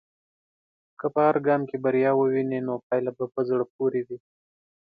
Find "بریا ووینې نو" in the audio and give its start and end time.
1.83-2.73